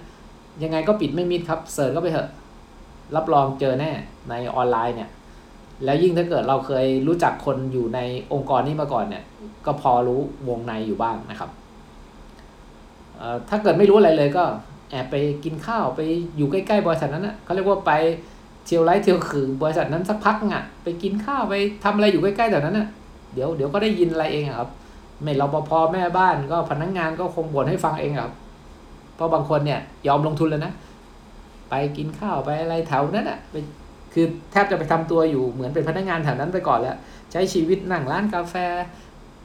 [0.63, 2.27] ยังไงก็ปิดไม่มิดครับ search ก็ไปเถอะ
[3.15, 3.91] รับรองเจอแน่
[4.29, 5.09] ในออนไลน์เนี่ย
[5.83, 7.99] แล้วยิ่งถ้าเกิดเราเคยรู้จักคนอยู่ใน
[8.33, 9.23] องค์กรนี้มาก่อนเนี่ย
[9.65, 11.49] ก็พอรู้วงในอยู่บ้างนะครับ
[13.49, 14.43] ถ้าเกิดไม่รู้อะไรเลยก็
[14.91, 16.01] แอบไปกินข้าวไป
[16.37, 17.91] อยู่ใกล้ๆบริษัทนั้นนะเขาเรียกว่าไป
[18.69, 21.53] เที่ยวไลท์เที่ยวคือบริษัทนั้นสักพักอะไปกินข้าวไป
[21.83, 22.87] ทำอะไรอยู่ใกล้ๆแถวนั้นอะ
[23.33, 24.69] เดี๋ยวเดี๋ยวก็ได้ยินอะไรเองครับ
[25.23, 28.31] ไม่รปภแม่บ้านก็พนักงงานก็คงบ่นให้ฟังเองครับ
[29.15, 30.73] เพราะบางคนเนี่ยยอมลงทุนเลยนะ
[31.69, 33.55] ไปกินข้าวไปอะไรแถวนั้นอะไป
[34.13, 36.97] คือแทบจะไปทำตัวอยู่เหมือนเป็นพนักงานแถวนั้นไปก่อนแล้ว
[37.31, 38.55] ใช้ชีวิตนั่งร้านกาแฟ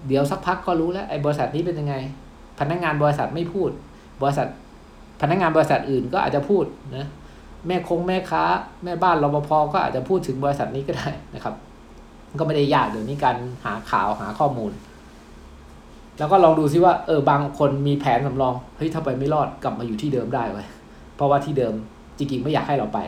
[0.08, 1.94] เดี๋ยวสักพักก็รู้แล้วไอ้บริษัทนี้เป็นยังไง
[2.60, 3.70] พนักงานบริษัทไม่พูด
[4.22, 4.46] บริษัท
[5.22, 6.64] พนักงานบริษัทอื่นก็อาจจะพูด
[6.96, 7.06] นะ
[7.66, 8.44] แม่คงแม่ค้า
[8.84, 11.54] แม่บ้านรปภก็อาจจะพูดถึงบริษัทนี้ก็ได้นะครับ
[12.38, 14.72] ก็ไม่ได้ยากเดี๋ยวนี้การหาข่าวหาข้อมูล
[16.18, 20.64] แล้วก็ลองดูซิว่าเออบางคนมีแผนสำรองเฮ้ยถ้าไปไม่รอดกลับมาอยู่ที่เดิมได้ไว้
[21.16, 21.74] เพราะว่าที่เดิม
[22.18, 22.98] จริงๆไม่อยากให้เราไป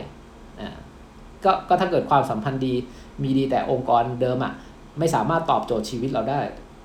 [0.61, 0.69] อ่า
[1.45, 2.73] ก็ก็ถ้าเกิดความสัมพันธ์ดี
[3.23, 4.53] มีดีแต่องค์กรเดิมอะ่ะ
[4.99, 6.39] ไม่สามารถตอบโจทย์ชีวิตเราได้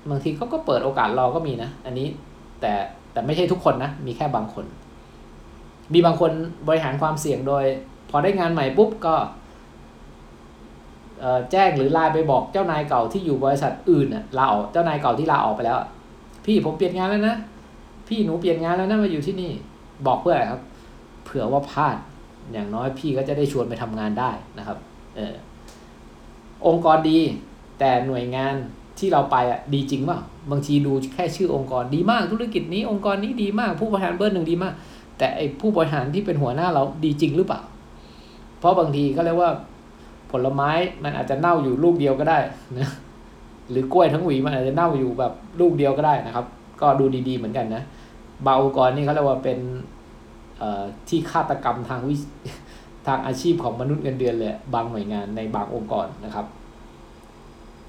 [0.09, 2.07] บางทีเขาก็เปิดโอกาสรอก็มีนะ อันนี้
[2.61, 2.73] แต่
[3.13, 4.65] แต่ไม่ใช่ทุกคนนะ มีแค่บางคน
[5.93, 6.31] มีบางคน
[6.67, 7.65] บริหารความเสี่ยงโดย
[8.09, 9.15] พอได้งานใหม่ปุ๊บก็
[11.51, 15.77] แจ้งหรือไลน์ไปบอกเจ้านายเก่าที่อยู่บริษัทอื่นน่ะลาออกเจ้านายเก่าที่ลาออกไปแล้ว
[16.45, 17.35] พี่ผมเปลี่ยนงานแล้วนะ
[18.07, 19.51] พี่หนูเปลี่ยนงานแล้วนะมาอยู่ที่นี่
[20.07, 20.61] บอกเพื่ออะไรครับ
[21.23, 21.97] เผื่อว่าพลาด
[22.53, 24.77] อย่างน้อยพี่ก็จะได้ชวนไปทำงานได้นะครับ
[25.15, 25.35] เออ
[26.67, 27.19] องค์กรดี
[27.79, 28.53] แต่หน่วยงาน
[28.99, 30.19] ที่เราไปอะดีจริงป่ะ
[30.51, 34.73] บางทีดูแค่ชื่อองค์กรดีมากธุรกิจนี้องค์กรนี้ดีมากผู้บริหารเบอร์หนึ่งดีมาก
[35.17, 37.61] แต่ไอผู้บริหารที่เป็นหัวหน้าเราดีจริงหรือเปล่า
[38.59, 39.51] เพราะบางทีก็เรียกว่า
[40.31, 40.71] ผลไม้
[41.03, 42.37] มันอาจจะเน่าอยู่ลูกเดียวก็ได้
[42.79, 42.89] นะ
[43.69, 46.45] หรือกล้วยทั้งหวีมันอาจจะเน่าอยู่แบบลูกเดียวก็ได้นะครับ
[46.81, 47.83] ก็ดูดีๆเหมือนกันนะ
[48.43, 49.59] เบางองค์กรนี่เขาเรียกว่าเป็น
[51.07, 52.15] ที่ฆาตกรรมทางวิ
[53.07, 56.45] ทางอาชีพของมนุษย์เงินเดือนเลยบางหน่วยงานในบางองค์กรนะครับ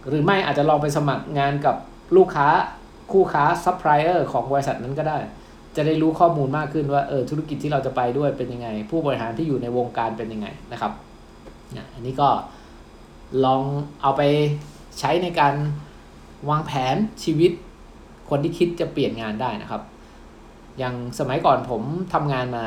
[0.09, 1.77] หรือไม่อาจจะลองไปสมัครงานกับ
[2.17, 2.49] ลูกค้า
[3.13, 5.19] คู่ค้าซัพพลายเออร์ของบริษัทนั้นก็ได้
[5.77, 10.93] จะได้รู้ข้อมูลมากขึ้นว่าเออธุรกิจที่เราจะไปด้วยเป็นยังไง ผู้บริหารที่อยู่ในวงการเป็นยังไงนะครับ
[11.95, 12.29] อันนี้ก็
[13.45, 13.63] ลอง
[14.03, 14.23] เอาไป
[14.99, 15.55] ใช้ในการ
[16.51, 17.53] วางแผนชีวิต
[18.31, 19.83] คนที่คิดจะเปลี่ยนงานได้นะครับ
[20.79, 21.83] อย่างสมัยก่อนผม
[22.15, 22.65] ทำงานมา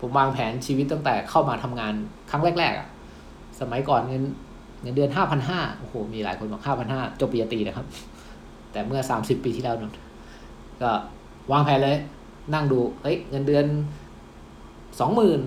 [0.00, 1.94] ผมวางแผนชีวิตตั้งแต่เข้ามาทำงาน
[2.30, 2.88] ครั้งแรกๆอะ
[3.60, 4.22] สมัยก่อนเงิน
[4.82, 7.86] เงินเดือนห้าพันห้าโอ้โห มีหลายคนบอกห้าพันห้าจบปริญญาตรีนะครับ
[8.72, 9.92] แต่เมื่อสามสิบปีที่แล้วนน
[10.82, 10.90] ก็
[11.52, 11.96] วางแผนเลย
[12.54, 13.66] นั่งดูเฮ้ยเงินเดือน
[15.00, 15.40] สองหมื่น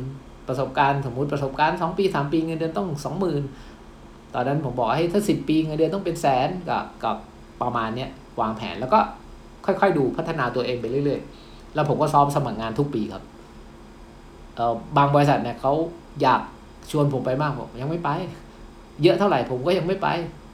[0.48, 3.42] ประสบการณ์สมมุติประสบการณ์สองปีสามปีเงินเดือนต้องสองหมื่น
[4.34, 7.18] ตอนนั้นผมบอกให้ถ้าสิบปีเงินเดือนต้องเป็นแสนกับกับ
[7.62, 8.10] ประมาณเนี้ย
[8.42, 9.00] วางแผนแล้วก็
[9.66, 13.24] ค่อยๆดูพัฒนาตัวเองไปเรื่อยๆ แล้วผมก็ซ้อมสมัครงานทุกปีครับ
[14.56, 15.74] เออบางบริษัทเนี่ยเขา
[16.22, 16.42] อยาก
[16.92, 18.10] ชวนผมไปมากผมยังไม่ไป
[19.04, 20.08] เยอะเท่าไหร่ผมก็ยังไม่ไป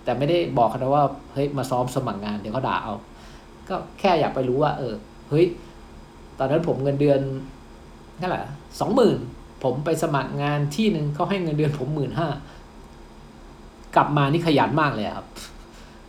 [0.03, 1.03] แต่ไม่ได้บอกเขาว่า
[1.33, 2.93] เฮ้ยมาซ้อมสมัครงานเดี๋ยวเขาด่าเอา
[3.69, 4.93] ก็แค่อยากไปรู้ว่า เออ
[5.29, 5.45] เฮ้ย
[6.39, 7.19] ตอนนั้นผมเงินเดือน
[8.21, 8.45] นั่นแหละ
[8.79, 9.17] สองหมื่น
[9.63, 12.27] ผมไปสมัครงานที่หนึ่งเขาให้เงินเดือนผมหมื่นห้า
[13.95, 15.27] กลับมานี่ขยันมากเลยครับ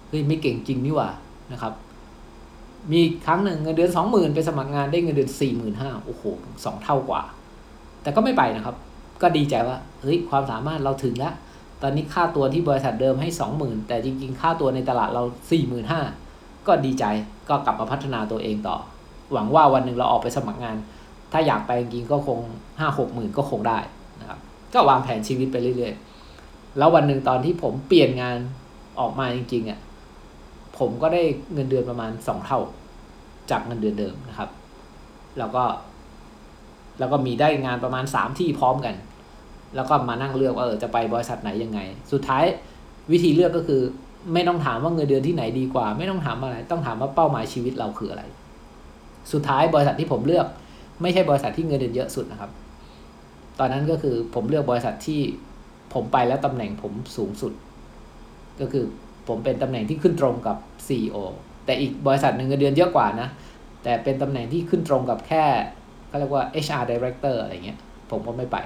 [0.09, 1.09] เฮ้ยไม่เก่งจริงนี่ว่า
[1.53, 1.73] นะครับ
[2.93, 6.23] มีครั้งหนึ่งเงินเดือนสองหมื่นไปสมัครงานได้เงินเดือนสี่หมื่นห้าโอ้โห
[6.65, 7.23] สองเท่ากว่า
[8.03, 8.77] แต่ก็ไม่ไปนะครับ
[9.23, 11.35] ก็ดีใจว่าเฮ้ยความสามารถเราถึงแล้ว
[11.83, 16.01] ตอนนี้ค่าตัวที่บริษัทเดิมให้สองหมื่นแต่จริงๆ ค่าตัวในตลาดเราสี่หมื่นห้า
[16.67, 17.05] ก็ดีใจ
[17.49, 18.77] ก็กลับมาพัฒนาตัวเองต่อ
[19.33, 20.77] หวังว่าวันหนึ่งเราออกไปสมัครงาน
[21.33, 22.39] ถ้าอยากไปจริงก็คง
[22.79, 23.79] ห้าหกหมื่นก็คงได้
[24.21, 24.39] นะครับ
[24.75, 28.37] ก็วางแผนชีวิตไปเรื่อยๆ แล้ววันหนึ่งตอนที่ผมเปลี่ยนงาน
[29.01, 29.81] ออกมาจริงๆอะ
[30.79, 31.23] ผมก็ได้
[31.55, 32.61] เงินเดือนประมาณสองเท่า
[33.51, 34.51] จากเงินเดือนเดิมนะครับ
[35.39, 35.65] แล้วก็
[36.99, 38.95] แล้วก็มีได้งานประมาณสามที่พร้อมกัน
[39.77, 41.81] แล้วก็มานั่งเลือกว่าเออจะไปบริษัทไหนยังไง
[42.12, 42.45] สุดท้าย
[43.12, 43.81] วิธีเลือกก็คือ
[44.35, 48.23] ไม่ต้องถามว่าเงินเดือนที่ไหนดีกว่า ไม่ต้องถามอะไร ต้องถามว่าเป้าหมายชีวิตเราคืออะไร
[49.33, 50.47] สุดท้ายบริษัทที่ผมเลือก
[51.03, 52.51] ไม่ใช่บริษัทที่เงินเดือนเยอะสุดนะครับ
[53.59, 55.21] ตอนนั้นก็คือผมเลือกบริษัทที่
[55.95, 57.53] ผมไปแล้วตำแหน่งผมสูงสุด
[58.61, 58.85] ก็คือ
[59.29, 61.17] ผมเป็นตำแหน่งที่ขึ้นตรงกับ CEO
[61.65, 63.29] แต่อีกบริษัทหนึ่งเงินเดือนเยอะกว่านะ
[63.83, 65.45] แต่เป็นตำแหน่งที่ขึ้นตรงกับแค่
[66.11, 67.79] ก็เรียกว่า HR director อะไรเงี้ย
[68.11, 68.57] ผมก็ไม่ไป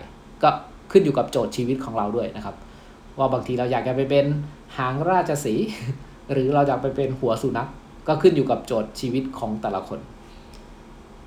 [0.42, 0.50] ก็
[0.92, 2.54] ขึ้นอยู่กับโจทย์ชีวิตของเราด้วยนะครับ
[3.18, 4.26] ว่าบางทีเราอยากจะไปเป็น
[4.78, 5.54] หางราชสี
[6.32, 7.68] หรือเราอยากไปเป็นหัวสุนัข
[8.08, 9.98] ก็ขึ้นอยู่กับโจทย์ชีวิตของแต่ละคน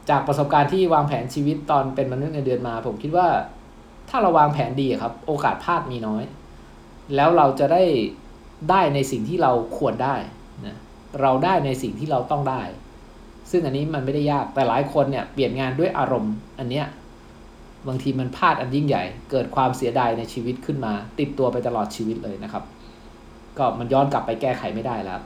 [0.10, 3.28] จากประสบการณ์ที่วางแผนชีวิตตอนเป็นมนุษย์เงินเดือนมา ผมคิดว่า
[4.10, 6.24] ถ้าเราวางแผนดีครับ โอกาสพลาดมีน้อย
[7.16, 7.84] แล้วเราจะได้
[8.70, 10.16] ได้ในสิ่งที่เราควรได้
[10.68, 10.78] นะ
[11.22, 12.62] เราได้ในสิ่งที่เราต้องได้
[13.52, 16.86] ซึ่งอันนี้มันไม่ได้ยากแต่หลายคนเนี่ยเปลี่ยนงานด้วยอารมณ์ อันเนี้ย
[17.88, 22.64] บางทีมันพลาดอันยิ่งใหญ่ เกิดความเสียดายในชีวิตขึ้นมา ติดตัวไปตลอดชีวิตเลยนะครับ
[23.58, 25.22] ก็มันย้อนกลับไปแก้ไขไม่ได้แล้ว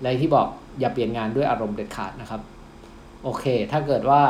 [0.00, 0.46] และที่บอก
[0.80, 2.40] อย่าเปลี่ยนงานด้วยอารมณ์เด็ดขาดนะครับ
[3.24, 4.22] โอเค ถ้าเกิดว่า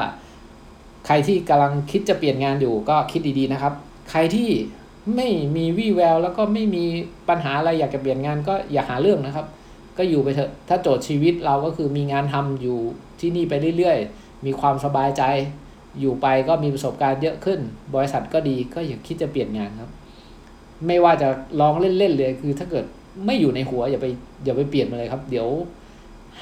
[1.07, 3.73] ใครที่กำลังคิดจะเปลี่ยนงานอยู่ก็คิดดีๆนะครับ
[4.11, 4.49] ใครที่
[5.17, 6.85] ไม่มีวี่แวว แล้วก็ไม่มี
[7.29, 9.47] ปัญหาอะไรอยากจะเปลี่ยนงานก็อย่าหาเรื่องนะครับ
[9.99, 12.79] ก็อยู่ไปเถอะ ถ้าโจทย์ชีวิตเราก็คือมีงานทำอยู่
[13.21, 15.23] ที่นี่ไปเรื่อยๆ มีความสบายใจ
[16.01, 17.61] อยู่ไปก็มีประสบการณ์เยอะขึ้น
[17.95, 19.91] บริษัทก็ดีก็อย่าคิดจะเปลี่ยนงานครับ
[20.87, 21.29] ไม่ว่าจะ
[21.61, 22.85] ลองเล่นๆเลยคือ ถ้าเกิด
[23.27, 24.07] ไม่อยู่ในหัวอย่าไป
[24.45, 25.49] อย่าไปเปลี่ยนมาเลยครับ เดี๋ยว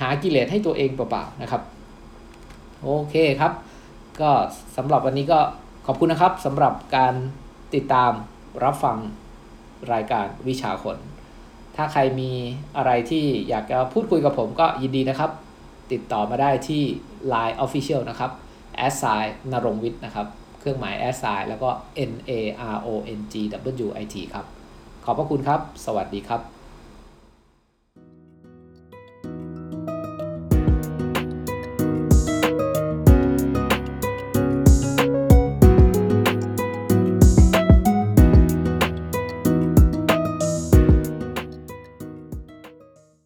[0.01, 1.63] หากิเลสให้ตัวเองเปล่าๆนะครับ
[2.83, 3.53] โอเคครับ
[4.21, 4.31] ก็
[4.77, 5.41] สำหรับวันนี้ก็
[5.87, 7.15] ขอบคุณนะครับสำหรับการ
[7.75, 8.13] ติดตาม
[8.65, 8.99] รับฟัง
[9.93, 10.97] รายการวิชาคน
[11.77, 12.31] ถ้าใครมี
[12.77, 15.31] อะไรที่อยากจะพูดคุยกับผมก็ยินดีนะครับ
[15.93, 16.83] ติดต่อมาได้ที่
[17.33, 18.31] Line Official นะครับ
[19.01, 20.27] s i นรงวิทย์นะครับ
[20.61, 21.71] เครื่องหมาย s i แล้วก็
[22.11, 22.33] n a
[22.75, 23.35] r o n g
[23.87, 24.47] w i t ครับ
[25.05, 26.62] ขอบพระคุณครับ สวัสดีครับ